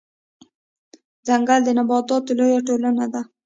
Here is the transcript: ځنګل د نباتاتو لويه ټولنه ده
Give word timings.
ځنګل 1.27 1.59
د 1.65 1.69
نباتاتو 1.77 2.31
لويه 2.39 2.59
ټولنه 2.67 3.05
ده 3.13 3.21